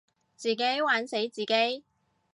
[0.35, 1.83] 自己玩死自己